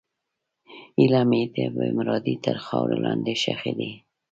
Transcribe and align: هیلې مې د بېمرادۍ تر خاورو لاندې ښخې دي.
هیلې 0.99 1.21
مې 1.29 1.41
د 1.55 1.57
بېمرادۍ 1.75 2.35
تر 2.45 2.57
خاورو 2.65 2.95
لاندې 3.05 3.33
ښخې 3.43 3.73
دي. 3.79 3.91